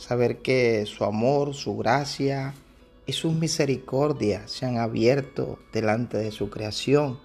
[0.00, 2.54] saber que su amor, su gracia
[3.04, 7.20] y sus misericordias se han abierto delante de su creación,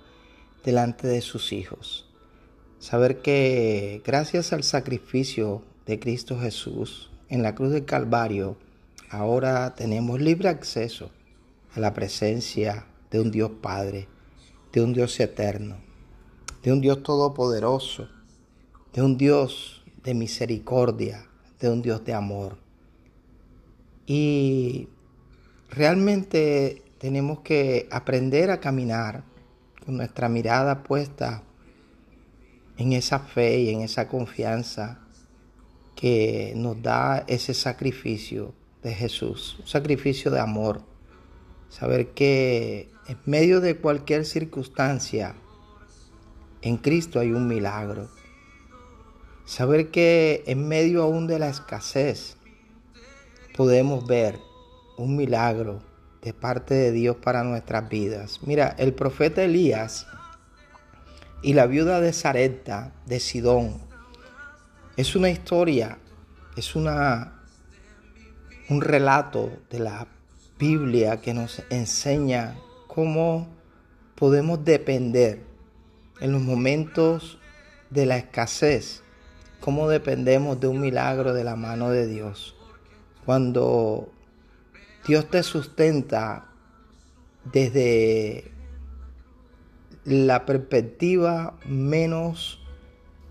[0.63, 2.05] delante de sus hijos.
[2.79, 8.57] Saber que gracias al sacrificio de Cristo Jesús en la cruz del Calvario,
[9.09, 11.11] ahora tenemos libre acceso
[11.73, 14.09] a la presencia de un Dios Padre,
[14.73, 15.77] de un Dios eterno,
[16.61, 18.09] de un Dios todopoderoso,
[18.91, 21.25] de un Dios de misericordia,
[21.61, 22.64] de un Dios de amor.
[24.05, 24.87] Y
[25.69, 29.23] realmente tenemos que aprender a caminar
[29.85, 31.43] con nuestra mirada puesta
[32.77, 34.99] en esa fe y en esa confianza
[35.95, 38.53] que nos da ese sacrificio
[38.83, 40.81] de Jesús, un sacrificio de amor.
[41.69, 45.35] Saber que en medio de cualquier circunstancia,
[46.61, 48.09] en Cristo hay un milagro.
[49.45, 52.34] Saber que en medio aún de la escasez
[53.55, 54.39] podemos ver
[54.97, 55.81] un milagro
[56.21, 58.39] de parte de Dios para nuestras vidas.
[58.43, 60.07] Mira, el profeta Elías
[61.41, 63.81] y la viuda de Sarepta de Sidón
[64.97, 65.99] es una historia,
[66.55, 67.35] es una
[68.67, 70.07] un relato de la
[70.57, 72.55] Biblia que nos enseña
[72.87, 73.47] cómo
[74.15, 75.43] podemos depender
[76.19, 77.37] en los momentos
[77.89, 79.03] de la escasez,
[79.59, 82.55] cómo dependemos de un milagro de la mano de Dios.
[83.25, 84.09] Cuando
[85.07, 86.45] Dios te sustenta
[87.51, 88.51] desde
[90.03, 92.59] la perspectiva menos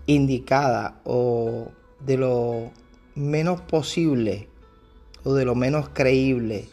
[0.05, 2.71] indicada o de lo
[3.15, 4.49] menos posible
[5.23, 6.67] o de lo menos creíble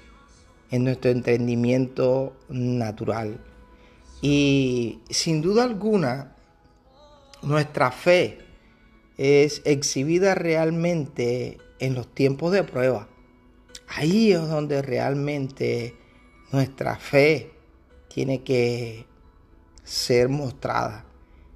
[0.71, 3.39] en nuestro entendimiento natural.
[4.21, 6.37] Y sin duda alguna,
[7.43, 8.39] nuestra fe
[9.19, 13.09] es exhibida realmente en los tiempos de prueba.
[13.95, 15.95] Ahí es donde realmente
[16.51, 17.53] nuestra fe
[18.09, 19.05] tiene que
[19.85, 21.05] ser mostrada.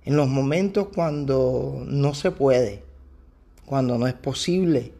[0.04, 2.82] En los momentos cuando no se puede,
[3.64, 4.92] cuando no es posible,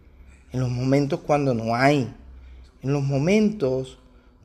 [0.52, 2.10] en los momentos cuando no hay,
[2.82, 3.98] en los momentos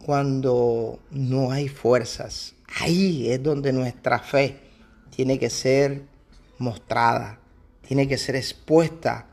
[0.06, 2.56] cuando no hay fuerzas.
[2.82, 4.60] Ahí es donde nuestra fe
[5.16, 6.04] tiene que ser
[6.58, 7.40] mostrada,
[7.88, 9.28] tiene que ser expuesta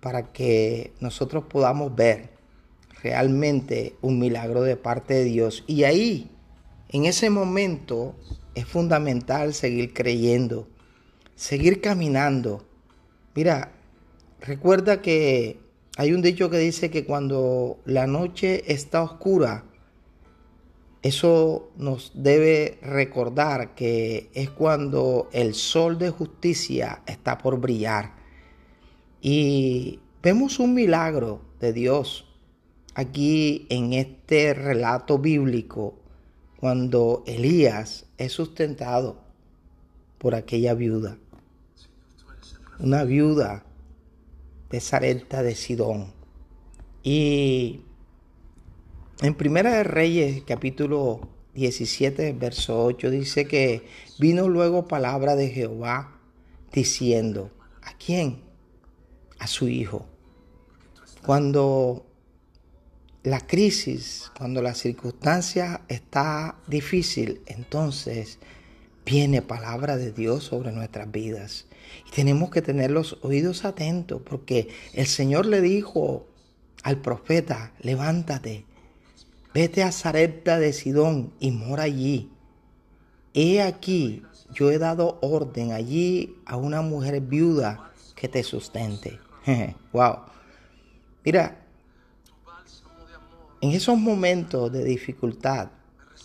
[0.00, 2.32] para que nosotros podamos ver
[3.02, 5.64] realmente un milagro de parte de Dios.
[5.66, 6.30] Y ahí,
[6.90, 8.14] en ese momento,
[8.54, 10.68] es fundamental seguir creyendo,
[11.34, 12.64] seguir caminando.
[13.34, 13.72] Mira,
[14.40, 15.58] recuerda que
[15.96, 19.64] hay un dicho que dice que cuando la noche está oscura,
[21.02, 28.14] eso nos debe recordar que es cuando el sol de justicia está por brillar.
[29.20, 32.31] Y vemos un milagro de Dios
[32.94, 35.94] aquí en este relato bíblico
[36.58, 39.20] cuando Elías es sustentado
[40.18, 41.18] por aquella viuda.
[42.78, 43.64] Una viuda
[44.70, 46.12] de Sarepta de Sidón.
[47.02, 47.80] Y
[49.20, 53.86] en Primera de Reyes, capítulo 17, verso 8, dice que
[54.18, 56.20] vino luego palabra de Jehová
[56.72, 57.50] diciendo,
[57.82, 58.40] ¿a quién?
[59.38, 60.06] A su hijo.
[61.26, 62.06] Cuando
[63.22, 68.38] la crisis, cuando la circunstancia está difícil, entonces
[69.06, 71.66] viene palabra de Dios sobre nuestras vidas.
[72.08, 76.26] Y tenemos que tener los oídos atentos porque el Señor le dijo
[76.82, 78.64] al profeta, levántate,
[79.54, 82.30] vete a Zarepta de Sidón y mora allí.
[83.34, 84.22] He aquí,
[84.52, 89.20] yo he dado orden allí a una mujer viuda que te sustente.
[89.92, 90.18] wow.
[91.24, 91.61] Mira,
[93.62, 95.70] en esos momentos de dificultad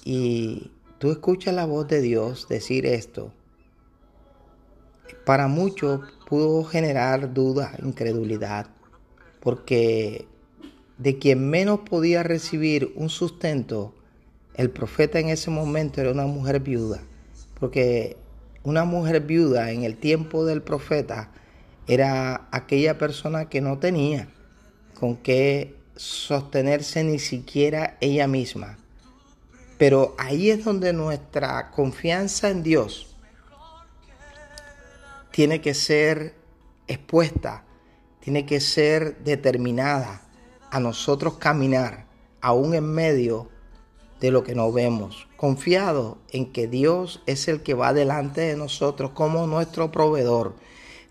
[0.03, 3.31] y tú escuchas la voz de Dios decir esto,
[5.23, 8.67] para muchos pudo generar duda, incredulidad,
[9.39, 10.25] porque
[10.97, 13.93] de quien menos podía recibir un sustento,
[14.55, 17.03] el profeta en ese momento era una mujer viuda,
[17.59, 18.17] porque
[18.63, 21.31] una mujer viuda en el tiempo del profeta
[21.85, 24.27] era aquella persona que no tenía,
[24.99, 28.77] con qué sostenerse ni siquiera ella misma.
[29.77, 33.15] Pero ahí es donde nuestra confianza en Dios
[35.31, 36.33] tiene que ser
[36.87, 37.63] expuesta,
[38.21, 40.21] tiene que ser determinada
[40.71, 42.07] a nosotros caminar
[42.41, 43.49] aún en medio
[44.19, 48.55] de lo que no vemos, confiado en que Dios es el que va delante de
[48.55, 50.55] nosotros como nuestro proveedor.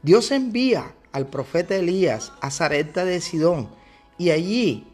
[0.03, 3.69] Dios envía al profeta Elías a Zareta de Sidón
[4.19, 4.87] y allí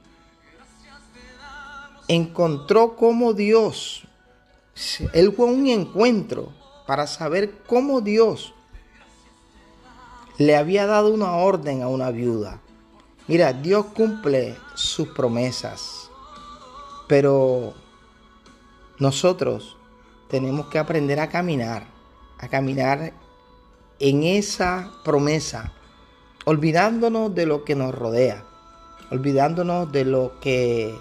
[2.08, 4.02] encontró cómo Dios,
[5.12, 6.52] él fue un encuentro
[6.86, 8.54] para saber cómo Dios
[10.38, 12.60] le había dado una orden a una viuda.
[13.28, 16.10] Mira, Dios cumple sus promesas,
[17.06, 17.74] pero
[18.98, 19.76] nosotros
[20.28, 21.86] tenemos que aprender a caminar,
[22.38, 23.12] a caminar
[24.00, 25.72] en esa promesa,
[26.44, 28.44] olvidándonos de lo que nos rodea,
[29.12, 30.94] olvidándonos de lo que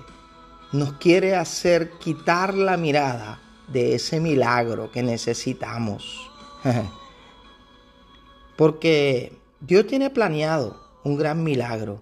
[0.74, 3.42] nos quiere hacer quitar la mirada
[3.72, 6.30] de ese milagro que necesitamos.
[8.58, 12.02] Porque Dios tiene planeado un gran milagro,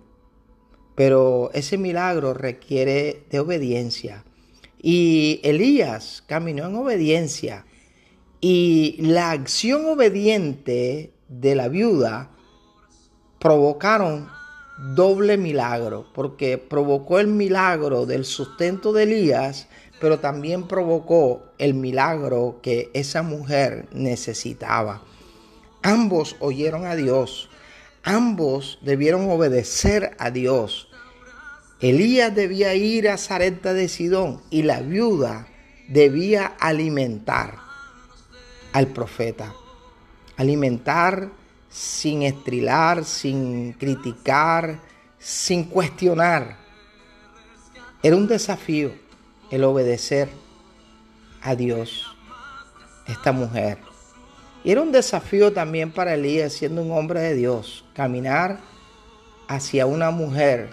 [0.96, 4.26] pero ese milagro requiere de obediencia.
[4.82, 7.66] Y Elías caminó en obediencia.
[8.42, 12.32] Y la acción obediente de la viuda
[13.38, 14.39] provocaron
[14.80, 19.68] doble milagro, porque provocó el milagro del sustento de Elías,
[20.00, 25.04] pero también provocó el milagro que esa mujer necesitaba.
[25.82, 27.50] Ambos oyeron a Dios,
[28.04, 30.90] ambos debieron obedecer a Dios.
[31.82, 35.48] Elías debía ir a Zareta de Sidón y la viuda
[35.90, 37.56] debía alimentar
[38.74, 39.54] al profeta,
[40.38, 41.32] alimentar
[41.70, 44.80] sin estrilar, sin criticar,
[45.18, 46.58] sin cuestionar.
[48.02, 48.92] Era un desafío
[49.52, 50.30] el obedecer
[51.42, 52.06] a Dios,
[53.08, 53.78] esta mujer.
[54.64, 58.60] Y era un desafío también para Elías, siendo un hombre de Dios, caminar
[59.48, 60.70] hacia una mujer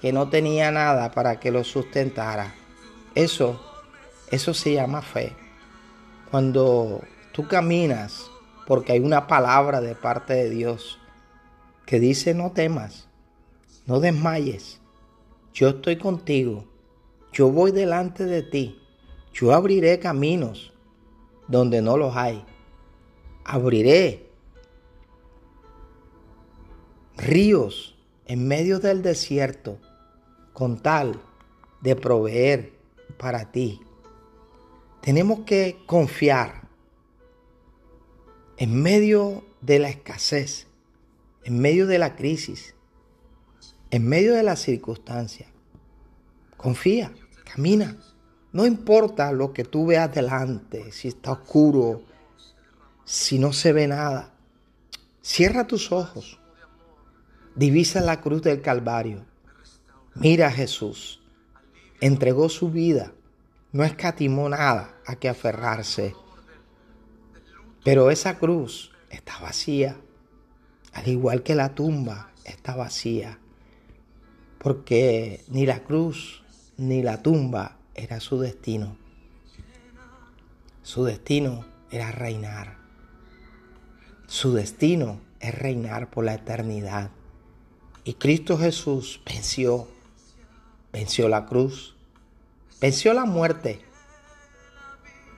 [0.00, 2.54] que no tenía nada para que lo sustentara.
[3.14, 3.60] Eso,
[4.30, 5.34] eso se llama fe.
[6.30, 8.30] Cuando tú caminas
[8.70, 11.00] porque hay una palabra de parte de Dios
[11.86, 13.08] que dice no temas,
[13.84, 14.80] no desmayes,
[15.52, 16.66] yo estoy contigo,
[17.32, 18.80] yo voy delante de ti,
[19.32, 20.72] yo abriré caminos
[21.48, 22.44] donde no los hay,
[23.44, 24.30] abriré
[27.16, 29.78] ríos en medio del desierto
[30.52, 31.20] con tal
[31.80, 32.72] de proveer
[33.18, 33.80] para ti.
[35.00, 36.59] Tenemos que confiar
[38.60, 40.66] en medio de la escasez,
[41.44, 42.74] en medio de la crisis,
[43.90, 45.46] en medio de la circunstancia,
[46.58, 47.10] confía,
[47.50, 47.96] camina.
[48.52, 52.02] No importa lo que tú veas delante, si está oscuro,
[53.06, 54.34] si no se ve nada.
[55.22, 56.38] Cierra tus ojos.
[57.56, 59.24] Divisa la cruz del Calvario.
[60.14, 61.22] Mira a Jesús.
[62.02, 63.14] Entregó su vida.
[63.72, 66.14] No escatimó nada a que aferrarse.
[67.82, 69.96] Pero esa cruz está vacía,
[70.92, 73.38] al igual que la tumba está vacía,
[74.58, 76.42] porque ni la cruz
[76.76, 78.96] ni la tumba era su destino.
[80.82, 82.76] Su destino era reinar.
[84.26, 87.10] Su destino es reinar por la eternidad.
[88.04, 89.88] Y Cristo Jesús venció,
[90.92, 91.96] venció la cruz,
[92.80, 93.80] venció la muerte,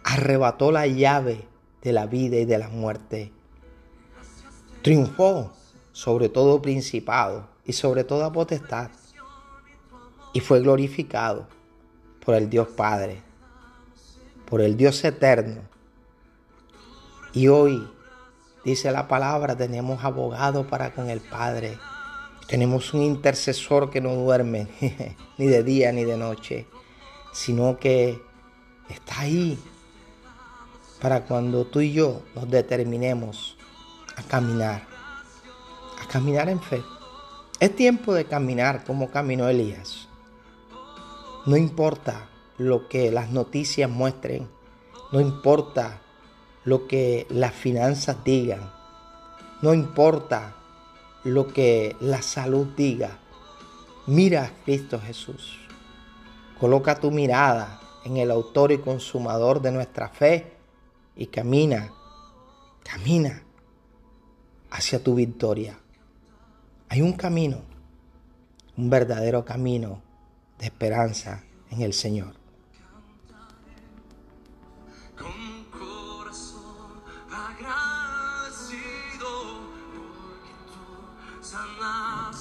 [0.05, 1.52] arrebató la llave
[1.83, 3.33] de la vida y de la muerte.
[4.83, 5.53] Triunfó
[5.93, 8.91] sobre todo principado y sobre toda potestad
[10.33, 11.47] y fue glorificado
[12.25, 13.23] por el Dios Padre,
[14.47, 15.63] por el Dios eterno.
[17.35, 17.87] Y hoy,
[18.65, 21.79] dice la palabra, tenemos abogado para con el Padre.
[22.49, 24.69] Tenemos un intercesor que no duerme
[25.39, 26.67] ni de día ni de noche,
[27.33, 28.21] sino que
[28.89, 29.59] está ahí
[31.03, 33.57] para cuando tú y yo nos determinemos
[34.17, 34.87] a caminar,
[36.01, 36.81] a caminar en fe.
[37.59, 40.07] Es tiempo de caminar como caminó Elías.
[41.45, 44.49] No importa lo que las noticias muestren,
[45.11, 46.01] no importa
[46.65, 48.73] lo que las finanzas digan,
[49.61, 50.55] no importa
[51.25, 53.19] lo que la salud diga.
[54.07, 55.59] Mira a Cristo Jesús.
[56.61, 60.62] Coloca tu mirada en el autor y consumador de nuestra fe
[61.17, 61.93] y camina,
[62.85, 63.43] camina
[64.71, 65.79] hacia tu victoria.
[66.89, 67.63] Hay un camino,
[68.77, 70.03] un verdadero camino
[70.59, 72.42] de esperanza en el Señor.